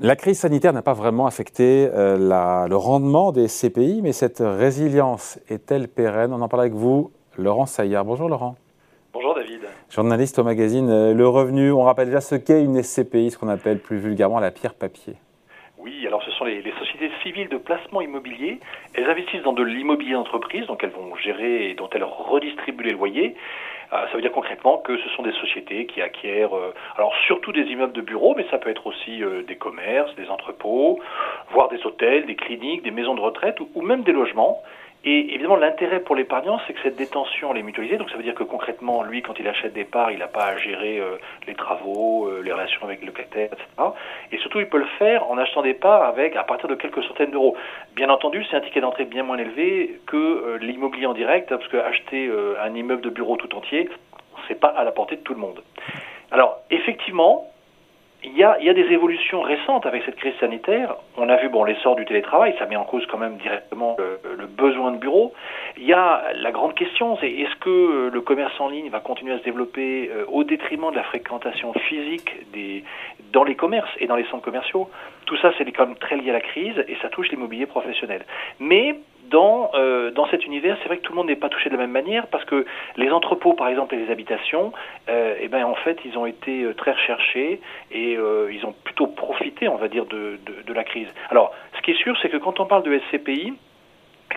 [0.00, 5.40] La crise sanitaire n'a pas vraiment affecté euh, le rendement des CPI, mais cette résilience
[5.48, 6.32] est-elle pérenne?
[6.32, 8.04] On en parle avec vous, Laurent Saillard.
[8.04, 8.54] Bonjour Laurent.
[9.12, 9.62] Bonjour David.
[9.90, 11.72] Journaliste au magazine euh, Le Revenu.
[11.72, 15.14] On rappelle déjà ce qu'est une SCPI, ce qu'on appelle plus vulgairement la pierre papier.
[15.78, 18.60] Oui, alors ce sont les, sociétés civiles de placement immobilier.
[18.94, 22.92] Elles investissent dans de l'immobilier d'entreprise, donc elles vont gérer et dont elles redistribuent les
[22.92, 23.34] loyers.
[23.92, 27.52] Euh, ça veut dire concrètement que ce sont des sociétés qui acquièrent, euh, alors surtout
[27.52, 31.00] des immeubles de bureaux, mais ça peut être aussi euh, des commerces, des entrepôts,
[31.50, 34.62] voire des hôtels, des cliniques, des maisons de retraite ou même des logements
[35.04, 37.98] et évidemment, l'intérêt pour l'épargnant, c'est que cette détention, elle est mutualisée.
[37.98, 40.46] Donc ça veut dire que concrètement, lui, quand il achète des parts, il n'a pas
[40.46, 41.16] à gérer euh,
[41.46, 43.64] les travaux, euh, les relations avec le locataire, etc.
[44.32, 47.02] Et surtout, il peut le faire en achetant des parts avec à partir de quelques
[47.04, 47.56] centaines d'euros.
[47.94, 51.68] Bien entendu, c'est un ticket d'entrée bien moins élevé que euh, l'immobilier en direct, parce
[51.68, 52.30] que acheter
[52.60, 53.88] un immeuble de bureau tout entier,
[54.48, 55.62] c'est pas à la portée de tout le monde.
[56.32, 57.46] Alors, effectivement,
[58.24, 60.96] il y, a, il y, a, des évolutions récentes avec cette crise sanitaire.
[61.16, 64.46] On a vu bon l'essor du télétravail, ça met en cause quand même directement le,
[64.46, 65.32] besoin de bureaux.
[65.76, 69.34] Il y a la grande question, c'est est-ce que le commerce en ligne va continuer
[69.34, 72.82] à se développer euh, au détriment de la fréquentation physique des,
[73.32, 74.90] dans les commerces et dans les centres commerciaux?
[75.26, 78.24] Tout ça, c'est quand même très lié à la crise et ça touche l'immobilier professionnel.
[78.58, 78.96] Mais
[79.30, 81.74] dans, euh, dans cet univers, c'est vrai que tout le monde n'est pas touché de
[81.74, 82.64] la même manière parce que
[82.96, 84.72] les entrepôts, par exemple, et les habitations,
[85.08, 89.06] euh, eh ben, en fait, ils ont été euh, très recherchés et ils ont plutôt
[89.06, 90.38] profité, on va dire, de
[90.72, 91.08] la crise.
[91.30, 93.54] Alors, ce qui est sûr, c'est que quand on parle de SCPI,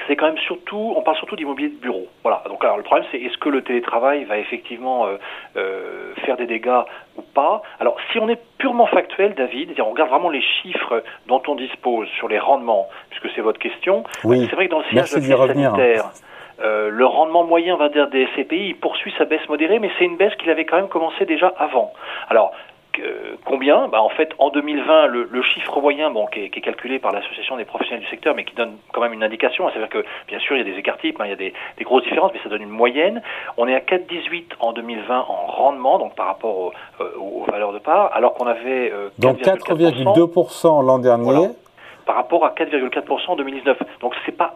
[0.07, 2.07] c'est quand même surtout, on parle surtout d'immobilier de bureau.
[2.23, 2.43] Voilà.
[2.47, 5.17] Donc alors le problème c'est est-ce que le télétravail va effectivement euh,
[5.57, 6.81] euh, faire des dégâts
[7.17, 7.61] ou pas?
[7.79, 11.55] Alors si on est purement factuel, David, c'est-à-dire on regarde vraiment les chiffres dont on
[11.55, 14.03] dispose sur les rendements, puisque c'est votre question.
[14.23, 14.47] Oui.
[14.49, 16.11] C'est vrai que dans le sillage de la sanitaire.
[16.63, 20.05] Euh, le rendement moyen, on va dire, des SCPI, poursuit sa baisse modérée, mais c'est
[20.05, 21.91] une baisse qu'il avait quand même commencé déjà avant.
[22.29, 22.53] Alors,
[23.45, 23.87] combien?
[23.87, 26.99] Bah, En fait, en 2020, le, le chiffre moyen, bon, qui est, qui est calculé
[26.99, 30.05] par l'Association des professionnels du secteur, mais qui donne quand même une indication, c'est-à-dire que,
[30.27, 32.03] bien sûr, il y a des écarts types, hein, il y a des, des, grosses
[32.03, 33.21] différences, mais ça donne une moyenne.
[33.57, 36.71] On est à 4,18 en 2020 en rendement, donc par rapport au,
[37.01, 38.91] euh, aux valeurs de part, alors qu'on avait...
[38.91, 41.23] Euh, donc 4,2% l'an dernier.
[41.23, 41.49] Voilà,
[42.05, 43.77] par rapport à 4,4% en 2019.
[44.01, 44.55] Donc c'est pas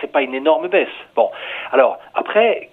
[0.00, 0.88] c'est pas une énorme baisse.
[1.14, 1.30] Bon,
[1.72, 2.70] alors après,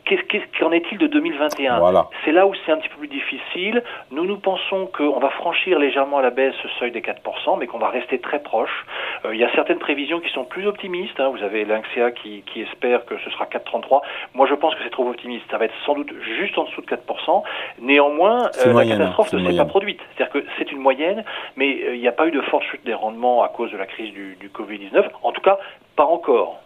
[0.60, 2.08] qu'en est-il de 2021 voilà.
[2.24, 3.84] C'est là où c'est un petit peu plus difficile.
[4.10, 7.68] Nous, nous pensons qu'on va franchir légèrement à la baisse ce seuil des 4%, mais
[7.68, 8.86] qu'on va rester très proche.
[9.24, 11.20] Euh, il y a certaines prévisions qui sont plus optimistes.
[11.20, 11.30] Hein.
[11.30, 14.02] Vous avez l'INXEA qui, qui espère que ce sera 4,33.
[14.34, 15.46] Moi, je pense que c'est trop optimiste.
[15.52, 17.44] Ça va être sans doute juste en dessous de 4%.
[17.82, 20.00] Néanmoins, euh, la catastrophe ne s'est pas produite.
[20.16, 21.24] C'est-à-dire que c'est une moyenne,
[21.56, 23.78] mais euh, il n'y a pas eu de forte chute des rendements à cause de
[23.78, 25.06] la crise du, du Covid-19.
[25.22, 25.60] En tout cas,
[25.96, 26.62] pas encore.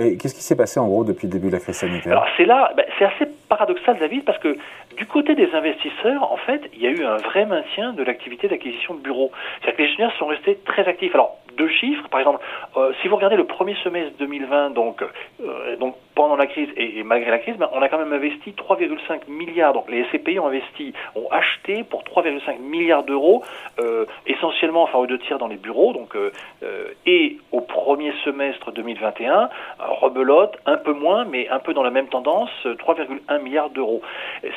[0.00, 2.26] Et qu'est-ce qui s'est passé en gros depuis le début de la crise sanitaire Alors
[2.36, 4.56] c'est là, ben, c'est assez paradoxal David, parce que
[4.96, 8.48] du côté des investisseurs, en fait, il y a eu un vrai maintien de l'activité
[8.48, 9.30] d'acquisition de bureaux.
[9.60, 11.12] C'est-à-dire que les gestionnaires sont restés très actifs.
[11.56, 12.40] Deux chiffres, par exemple,
[12.76, 17.02] euh, si vous regardez le premier semestre 2020, donc, euh, donc pendant la crise et,
[17.02, 19.72] malgré la crise, ben, on a quand même investi 3,5 milliards.
[19.72, 20.50] Donc les SCPI ont
[21.30, 23.42] acheté pour 3,5 milliards d'euros,
[23.78, 26.16] euh, essentiellement, enfin aux deux tiers dans les bureaux, donc
[27.06, 32.08] et au premier semestre 2021, rebelote un peu moins, mais un peu dans la même
[32.08, 34.02] tendance, 3,1 milliards d'euros.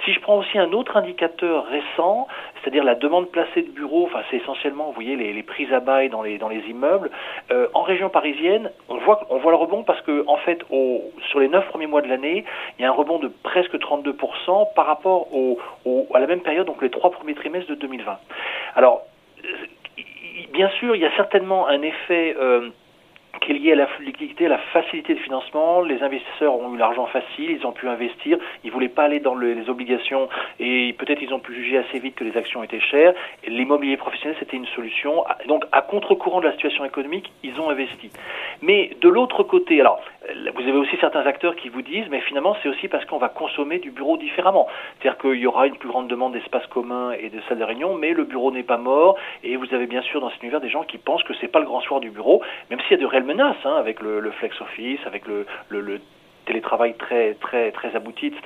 [0.03, 2.28] Si je prends aussi un autre indicateur récent,
[2.62, 5.80] c'est-à-dire la demande placée de bureaux, enfin c'est essentiellement, vous voyez, les, les prises à
[5.80, 6.83] bail dans les dans les immeubles.
[6.84, 10.64] Euh, en région parisienne, on voit le rebond parce que fait,
[11.30, 12.44] sur les neuf premiers mois de l'année,
[12.78, 15.58] il y a un rebond de presque 32% par rapport au,
[16.14, 18.18] à la même période, donc les trois premiers trimestres de 2020.
[18.76, 19.04] Alors
[20.54, 22.70] bien sûr, il y a certainement un effet euh,
[23.44, 25.81] qui est lié à la liquidité, à la facilité de financement.
[25.81, 29.36] Les investisseurs ont eu l'argent facile, ils ont pu investir, ils voulaient pas aller dans
[29.36, 32.80] le, les obligations et peut-être ils ont pu juger assez vite que les actions étaient
[32.80, 33.14] chères.
[33.48, 35.24] L'immobilier professionnel, c'était une solution.
[35.48, 38.09] Donc, à contre-courant de la situation économique, ils ont investi.
[38.62, 40.02] Mais de l'autre côté, alors,
[40.56, 43.29] vous avez aussi certains acteurs qui vous disent, mais finalement, c'est aussi parce qu'on va
[43.29, 44.67] consommer du bureau différemment.
[44.99, 47.96] C'est-à-dire qu'il y aura une plus grande demande d'espaces communs et de salles de réunion,
[47.96, 49.17] mais le bureau n'est pas mort.
[49.43, 51.59] Et vous avez bien sûr dans cet univers des gens qui pensent que c'est pas
[51.59, 54.20] le grand soir du bureau, même s'il y a de réelles menaces hein, avec le,
[54.20, 55.99] le, flex office, avec le, le, le
[56.46, 58.41] télétravail très très très abouti, etc.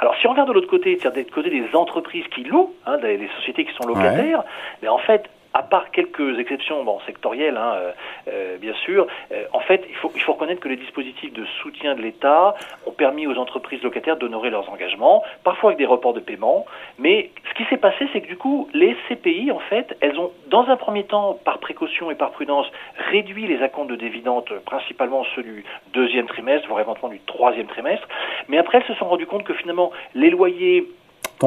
[0.00, 2.98] Alors si on regarde de l'autre côté, c'est-à-dire du côté des entreprises qui louent, hein,
[2.98, 4.44] des, des sociétés qui sont locataires, ouais.
[4.82, 7.92] mais en fait à part quelques exceptions sectorielles, hein, euh,
[8.28, 11.44] euh, bien sûr, euh, en fait, il faut, il faut reconnaître que les dispositifs de
[11.62, 12.54] soutien de l'État
[12.86, 16.66] ont permis aux entreprises locataires d'honorer leurs engagements, parfois avec des reports de paiement.
[16.98, 20.30] Mais ce qui s'est passé, c'est que du coup, les CPI, en fait, elles ont,
[20.48, 22.66] dans un premier temps, par précaution et par prudence,
[23.10, 28.06] réduit les acomptes de dividendes, principalement ceux du deuxième trimestre, voire éventuellement du troisième trimestre.
[28.48, 30.86] Mais après, elles se sont rendues compte que finalement, les loyers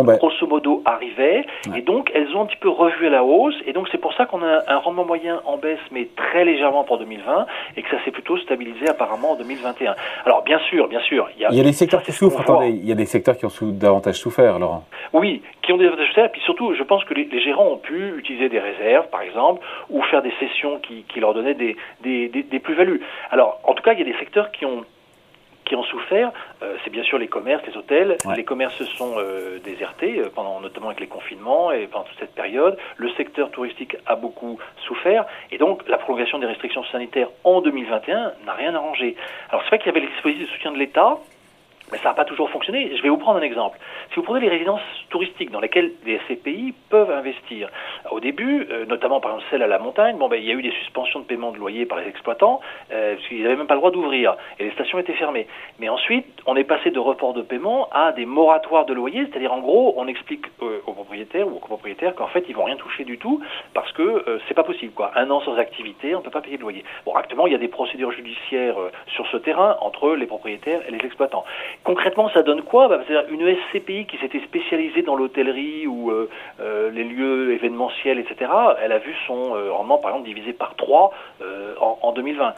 [0.02, 1.46] grosso modo arrivaient,
[1.76, 4.14] et donc elles ont un petit peu revu à la hausse, et donc c'est pour
[4.14, 7.46] ça qu'on a un rendement moyen en baisse, mais très légèrement pour 2020,
[7.78, 9.96] et que ça s'est plutôt stabilisé apparemment en 2021.
[10.26, 12.42] Alors bien sûr, bien sûr, il y a, il y a des secteurs qui souffrent.
[12.42, 14.86] Attendez, il y a des secteurs qui ont davantage souffert, Laurent.
[15.14, 18.18] Oui, qui ont davantage souffert, et puis surtout, je pense que les, gérants ont pu
[18.18, 22.30] utiliser des réserves, par exemple, ou faire des sessions qui, qui leur donnaient des, des,
[22.30, 23.02] des, des plus-values.
[23.32, 24.86] Alors, en tout cas, il y a des secteurs qui ont
[25.66, 26.32] qui ont souffert,
[26.62, 28.18] euh, c'est bien sûr les commerces, les hôtels.
[28.36, 32.20] Les commerces se sont euh, désertés, euh, pendant, notamment avec les confinements et pendant toute
[32.20, 32.78] cette période.
[32.98, 35.26] Le secteur touristique a beaucoup souffert.
[35.52, 39.16] Et donc, la prolongation des restrictions sanitaires en 2021 n'a rien arrangé.
[39.50, 41.18] Alors, c'est vrai qu'il y avait les dispositifs de soutien de l'État,
[41.94, 42.92] mais ça n'a pas toujours fonctionné.
[42.98, 43.78] Je vais vous prendre un exemple.
[44.10, 44.82] Si vous prenez les résidences
[45.12, 47.70] touristiques dans lesquelles les SCPI peuvent investir,
[48.10, 50.56] au début, euh, notamment par exemple celle à la montagne, bon, ben, il y a
[50.56, 52.62] eu des suspensions de paiement de loyer par les exploitants,
[52.92, 55.46] euh, parce qu'ils n'avaient même pas le droit d'ouvrir, et les stations étaient fermées.
[55.80, 59.54] Mais ensuite, on est passé de report de paiement à des moratoires de loyer, c'est-à-dire
[59.54, 62.76] en gros, on explique euh, aux propriétaires ou aux copropriétaires qu'en fait, ils vont rien
[62.76, 63.40] toucher du tout,
[63.76, 64.94] parce que c'est pas possible.
[64.94, 65.12] Quoi.
[65.16, 66.84] Un an sans activité, on ne peut pas payer de loyer.
[67.16, 68.76] Actuellement, il y a des procédures judiciaires
[69.08, 71.46] sur ce terrain entre les propriétaires et les exploitants.
[71.84, 76.30] Concrètement, ça donne quoi bah, C'est une SCPI qui s'était spécialisée dans l'hôtellerie ou euh,
[76.62, 78.50] euh, les lieux événementiels, etc.
[78.82, 81.12] Elle a vu son euh, rendement, par exemple, divisé par 3
[81.82, 82.54] en, en 2020.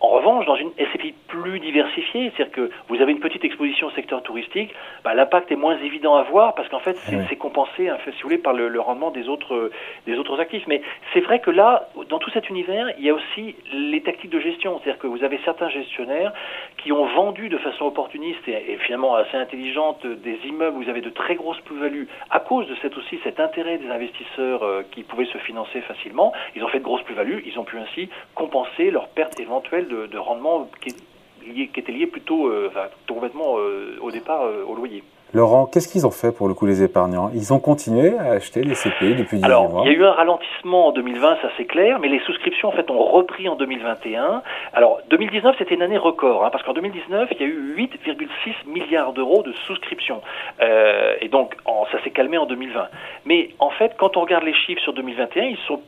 [0.00, 3.90] En revanche, dans une SCPI plus diversifiée, c'est-à-dire que vous avez une petite exposition au
[3.90, 4.74] secteur touristique,
[5.04, 6.96] bah, l'impact est moins évident à voir parce qu'en fait,
[7.28, 9.70] c'est compensé, fait, si vous voulez, par le, rendement des autres,
[10.06, 10.66] des autres actifs.
[10.66, 10.80] Mais
[11.12, 14.40] c'est vrai que là, dans tout cet univers, il y a aussi les tactiques de
[14.40, 14.78] gestion.
[14.78, 16.32] C'est-à-dire que vous avez certains gestionnaires
[16.78, 21.02] qui ont vendu de façon opportuniste et, finalement assez intelligente des immeubles où vous avez
[21.02, 25.02] de très grosses plus-values à cause de cet aussi cet intérêt des investisseurs euh, qui
[25.02, 26.32] pouvaient se financer facilement.
[26.56, 30.18] Ils ont fait de grosses plus-values, ils ont pu ainsi compenser leurs pertes éventuelles de,
[30.18, 30.94] rendement qui,
[31.40, 32.70] qui, était lié plutôt, euh,
[33.08, 35.02] complètement euh, au départ euh, au loyer.
[35.32, 37.30] Laurent, qu'est-ce qu'ils ont fait pour le coup les épargnants?
[37.32, 40.04] Ils ont continué à acheter des CPI depuis 18 Alors, mois il y a eu
[40.04, 43.54] un ralentissement en 2020, ça c'est clair, mais les souscriptions en fait ont repris en
[43.54, 44.42] 2021.
[44.72, 48.26] Alors, 2019 c'était une année record, hein, parce qu'en 2019 il y a eu 8,6
[48.66, 50.20] milliards d'euros de souscriptions,
[50.60, 51.54] euh, et donc
[51.92, 52.88] ça s'est calmé en 2020.
[53.24, 55.80] Mais en fait, quand on regarde les chiffres sur 2021, ils sont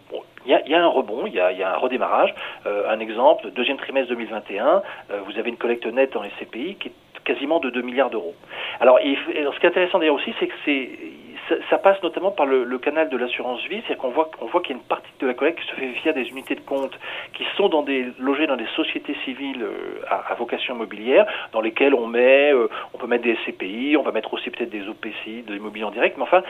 [0.46, 2.34] il y, a, un rebond, il y a, un redémarrage.
[2.66, 6.76] Euh, un exemple, deuxième trimestre 2021, euh, vous avez une collecte nette dans les CPI
[6.76, 6.92] qui est
[7.24, 8.34] quasiment de 2 milliards d'euros.
[8.80, 10.54] Alors, ce qui est intéressant d'ailleurs aussi, c'est que
[11.70, 14.30] ça, passe notamment par le, canal de l'assurance vie, c'est-à-dire qu'on voit,
[14.62, 16.60] qu'il y a une partie de la collecte qui se fait via des unités de
[16.60, 16.98] compte
[17.34, 17.70] qui sont
[18.18, 22.52] logées dans des sociétés civiles euh, à, vocation immobilière, dans lesquelles on met,
[22.92, 25.90] on peut mettre des SCPI, on va mettre aussi peut-être des OPCI, de l'immobilier en
[25.90, 26.42] direct, mais enfin,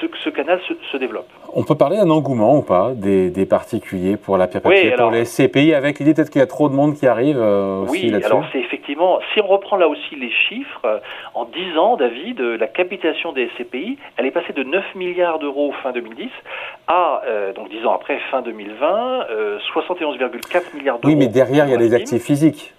[0.00, 1.28] ce, ce, canal se, se développe.
[1.54, 5.10] On peut parler d'un engouement ou pas des, des, particuliers pour la pierre papier, pour
[5.10, 8.12] les CPI, avec l'idée peut-être qu'il y a trop de monde qui arrive euh, aussi
[8.12, 10.98] Oui, alors c'est effectivement, si on reprend là aussi les chiffres, euh,
[11.34, 15.38] en 10 ans, David, euh, la capitalisation des CPI, elle est passée de 9 milliards
[15.38, 16.28] d'euros fin 2010
[16.86, 17.22] à,
[17.54, 19.26] donc 10 ans après, fin 2020,
[19.74, 21.12] 71,4 milliards d'euros.
[21.12, 22.72] Oui, mais derrière, il y a des actifs physiques.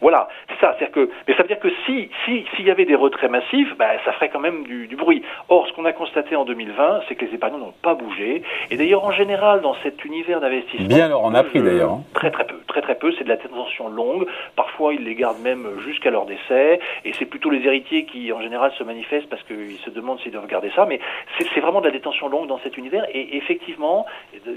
[0.00, 0.74] Voilà, c'est ça.
[0.78, 3.76] C'est-à-dire que, mais ça veut dire que si s'il si, y avait des retraits massifs,
[3.76, 5.22] bah, ça ferait quand même du, du bruit.
[5.48, 8.42] Or, ce qu'on a constaté en 2020, c'est que les épargnants n'ont pas bougé.
[8.70, 11.92] Et d'ailleurs, en général, dans cet univers d'investissement, bien alors on a pris d'ailleurs.
[11.92, 12.02] Hein.
[12.14, 13.12] Très très peu, très très peu.
[13.18, 14.26] C'est de la tension longue.
[14.56, 16.80] Parfois, ils les gardent même jusqu'à leur décès.
[17.04, 20.32] Et c'est plutôt les héritiers qui, en général, se manifestent parce qu'ils se demandent s'ils
[20.32, 20.86] doivent garder ça.
[20.86, 21.00] Mais
[21.38, 23.04] c'est vraiment de la détention longue dans cet univers.
[23.12, 24.06] Et effectivement,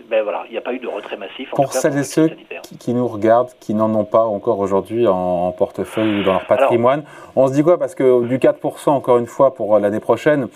[0.09, 1.49] ben voilà, il n'y a pas eu de retrait massif.
[1.51, 2.29] Pour celles et ceux
[2.63, 6.33] qui, qui nous regardent, qui n'en ont pas encore aujourd'hui en en portefeuille ou dans
[6.33, 7.03] leur patrimoine.
[7.35, 7.77] on se dit quoi?
[7.77, 10.47] Parce que du 4%, encore une fois, pour l'année prochaine,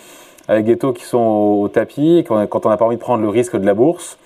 [0.48, 3.28] avec des taux qui sont au, tapis, quand on n'a pas envie de prendre le
[3.28, 4.18] risque de la bourse,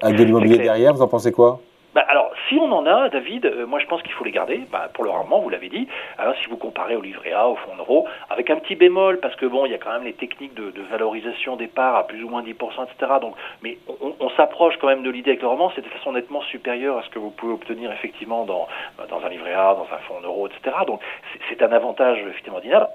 [0.00, 1.60] avec de l'immobilier derrière, vous en pensez quoi?
[1.98, 4.60] Bah, alors, si on en a, David, euh, moi je pense qu'il faut les garder
[4.70, 5.88] bah, pour le rendement, vous l'avez dit.
[6.16, 9.34] Alors, si vous comparez au livret A, au fonds euro, avec un petit bémol, parce
[9.34, 12.22] que bon, il y a quand même les techniques de, valorisation des parts à plus
[12.22, 13.14] ou moins 10%, etc.
[13.20, 13.78] Donc, mais
[14.20, 17.02] on, s'approche quand même de l'idée avec le rendement, c'est de façon nettement supérieure à
[17.02, 18.68] ce que vous pouvez obtenir effectivement dans,
[19.10, 20.76] dans un livret A, dans un fonds euro, etc.
[20.86, 21.00] Donc,
[21.48, 22.86] c'est un avantage effectivement dinable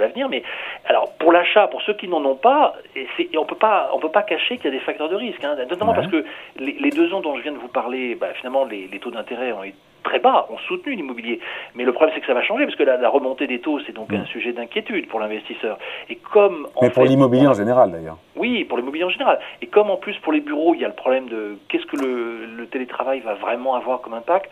[0.00, 0.28] l'avenir.
[0.28, 0.42] Mais
[0.86, 4.10] alors pour l'achat, pour ceux qui n'en ont pas, et, on peut pas, on peut
[4.10, 6.24] pas cacher qu'il y a des facteurs de risque, hein, notamment parce que
[6.58, 9.52] les, deux ans dont je viens de vous parler, bah, finalement les, les taux d'intérêt
[9.52, 11.40] ont été très bas, ont soutenu l'immobilier.
[11.74, 13.92] Mais le problème, c'est que ça va changer, parce que la, remontée des taux, c'est
[13.92, 14.16] donc mm.
[14.16, 15.78] un sujet d'inquiétude pour l'investisseur.
[16.08, 18.18] Et comme Mais pour l'immobilier en général, d'ailleurs.
[18.36, 19.40] Oui, pour l'immobilier en général.
[19.62, 21.96] Et comme en plus pour les bureaux, il y a le problème de qu'est-ce que
[21.96, 24.50] le, le, télétravail va vraiment avoir comme impact.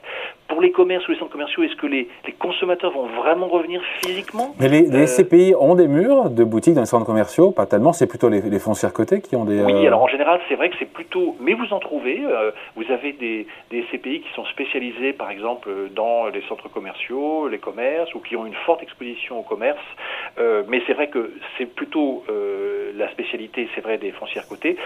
[0.52, 3.80] Pour les commerces ou les centres commerciaux, est-ce que les, les, consommateurs vont vraiment revenir
[4.04, 7.52] physiquement Mais les, les, SCPI euh, ont des murs de boutiques dans les centres commerciaux
[7.52, 9.62] Pas tellement, c'est plutôt les, les foncières cotées qui ont des...
[9.62, 11.37] Oui, euh, alors en général, c'est vrai que c'est plutôt...
[11.40, 12.21] Mais vous en trouvez.
[12.23, 17.49] Euh, vous avez des, des SCPI qui sont spécialisés, par exemple, dans les centres commerciaux,
[17.49, 19.80] les commerces, ou qui ont une forte exposition au commerce.
[20.68, 22.25] mais c'est vrai que c'est plutôt
[22.94, 24.76] la spécialité, c'est vrai, des foncières cotées.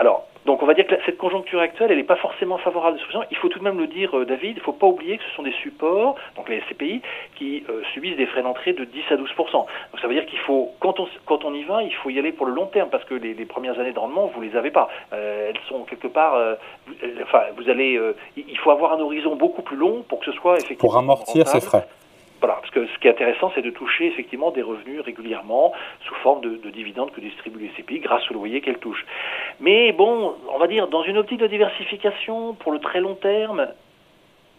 [0.00, 2.98] alors, donc on va dire que cette conjoncture actuelle, elle n'est pas forcément favorable.
[3.30, 5.24] Il faut tout de même le dire, euh, David, il ne faut pas oublier que
[5.24, 7.00] ce sont des supports, donc les SCPI,
[7.36, 9.66] qui euh, subissent des frais d'entrée de 10 à 12 Donc
[10.00, 12.32] ça veut dire qu'il faut, quand on, quand on y va, il faut y aller
[12.32, 14.88] pour le long terme, parce que les, premières années de rendement, vous les avez pas.
[15.12, 16.34] Euh, elles sont quelque part,
[17.22, 18.00] enfin, vous allez,
[18.36, 20.80] il faut avoir un horizon beaucoup plus long pour que ce soit effectivement.
[20.80, 21.86] Pour amortir ces frais.
[22.40, 25.72] Voilà, parce que ce qui est intéressant, c'est de toucher effectivement des revenus régulièrement
[26.06, 29.06] sous forme de, dividendes que distribuent les CPI grâce au loyer qu'elles touchent.
[29.60, 33.68] Mais bon, on va dire, dans une optique de diversification pour le très long terme,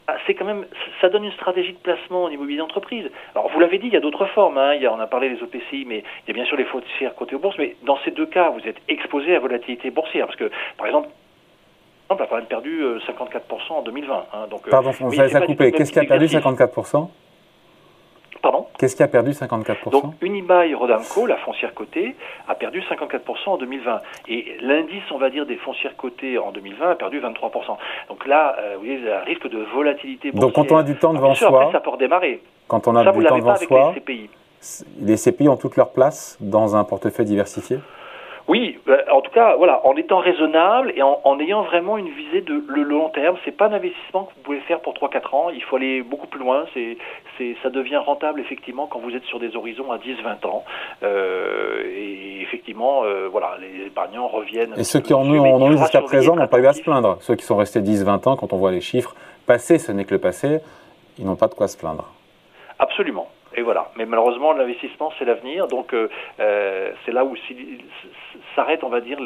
[0.08, 0.66] ah, c'est quand même,
[1.02, 3.10] ça donne une stratégie de placement en immobilier d'entreprise.
[3.34, 4.58] Alors, vous l'avez dit, il y a d'autres formes.
[4.58, 4.76] Hein.
[4.76, 6.66] Il y a, on a parlé des OPCI, mais il y a bien sûr les
[6.66, 7.58] foncières côté aux bourses.
[7.58, 10.28] Mais dans ces deux cas, vous êtes exposé à la volatilité boursière.
[10.28, 11.10] Parce que, par exemple,
[12.10, 14.26] on a quand même perdu 54% euh, en 2020.
[14.32, 14.48] Hein.
[14.52, 15.72] Donc, euh, Pardon, ça a coupé.
[15.72, 17.10] Qu'est-ce qui a perdu 54%
[18.78, 22.16] Qu'est-ce qui a perdu 54% Donc Unibail Rodamco, la foncière cotée,
[22.48, 24.02] a perdu 54% en 2020.
[24.28, 27.78] Et l'indice, on va dire, des foncières cotées en 2020 a perdu 23%.
[28.10, 30.54] Donc là, euh, vous voyez, il y a un risque de volatilité boursière.
[30.54, 31.62] Donc quand on a du temps devant ah, soi...
[31.62, 32.42] Après, ça peut redémarrer.
[32.68, 33.94] Quand on a du temps devant soi...
[33.96, 34.30] Les CPI.
[35.00, 37.80] les CPI ont toute leur place dans un portefeuille diversifié?
[38.48, 42.42] Oui, euh, en tout cas, voilà, en étant raisonnable et en, ayant vraiment une visée
[42.42, 43.38] de le long terme.
[43.44, 45.50] C'est pas un investissement que vous pouvez faire pour 3-4 ans.
[45.50, 46.66] Il faut aller beaucoup plus loin.
[46.76, 46.98] C'est,
[47.38, 50.64] c'est, ça devient rentable effectivement quand vous êtes sur des horizons à 10-20 ans.
[51.02, 54.74] Euh, et effectivement, euh, voilà, les épargnants reviennent.
[54.78, 57.18] Et ceux qui en ont, eu jusqu'à présent n'ont pas eu à se plaindre.
[57.22, 59.16] Ceux qui sont restés 10-20 ans, quand on voit les chiffres
[59.48, 60.60] passés, ce n'est que le passé,
[61.18, 62.12] ils n'ont pas de quoi se plaindre.
[62.78, 63.28] Absolument.
[63.56, 63.90] Et voilà.
[63.96, 65.68] Mais malheureusement, l'investissement, c'est l'avenir.
[65.68, 66.10] Donc, euh,
[66.40, 67.36] euh, c'est là où
[68.56, 69.18] s'arrête, on va dire,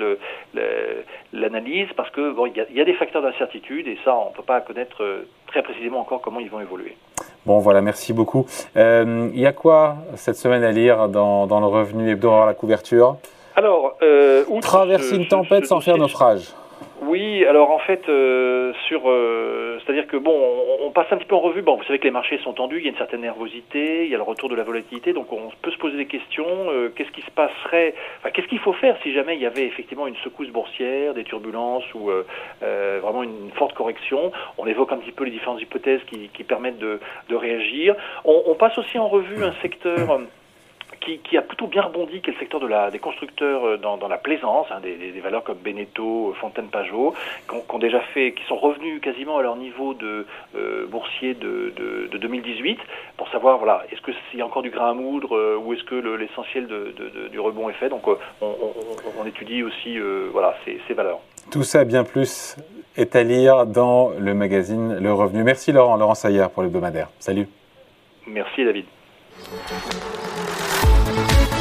[1.34, 4.44] l'analyse, parce que bon, il y, a des facteurs d'incertitude et ça, on ne peut
[4.44, 6.96] pas connaître euh, très précisément encore comment ils vont évoluer.
[7.46, 8.46] Bon, voilà, merci beaucoup.
[8.76, 12.54] Il y a quoi cette semaine à lire dans, dans le revenu hebdo à la
[12.54, 13.18] couverture?
[13.56, 13.98] Alors,
[14.62, 16.54] traverser une tempête sans faire naufrage.
[17.10, 20.32] Oui, alors en fait, euh, sur, euh, c'est-à-dire que bon,
[20.84, 21.64] on, passe un petit peu en revue.
[21.64, 24.12] Bon, vous savez que les marchés sont tendus, il y a une certaine nervosité, il
[24.12, 26.46] y a le retour de la volatilité, donc on peut se poser des questions.
[26.70, 29.66] Euh, qu'est-ce qui se passerait enfin, Qu'est-ce qu'il faut faire si jamais il y avait
[29.66, 32.12] effectivement une secousse boursière, des turbulences ou
[32.62, 36.78] vraiment une forte correction On évoque un petit peu les différentes hypothèses qui, qui permettent
[36.78, 37.96] de, de réagir.
[38.24, 40.20] On, on, passe aussi en revue un secteur
[41.00, 44.08] qui, a plutôt bien rebondi, qui est le secteur de la, des constructeurs euh, dans,
[44.08, 47.14] la plaisance, hein, des, valeurs comme Beneteau, Fontaine Pajot,
[47.50, 50.26] qui ont, déjà fait, qui sont revenus quasiment à leur niveau de
[50.56, 51.74] euh, boursier de,
[52.12, 52.80] 2018,
[53.18, 55.74] pour savoir voilà, est-ce que s'il y a encore du grain à moudre euh, ou
[55.74, 56.68] est-ce que l'essentiel
[57.32, 57.90] du rebond est fait.
[57.90, 58.04] Donc
[58.42, 59.98] on, étudie aussi
[60.32, 61.20] voilà ces, ces valeurs.
[61.52, 62.58] Tout ça bien plus
[62.98, 65.44] est à lire dans le magazine Le Revenu.
[65.44, 67.10] Merci Laurent, Laurent Saillard pour l'hebdomadaire.
[67.20, 67.48] Salut.
[68.28, 68.86] Merci David.
[71.30, 71.59] Bye.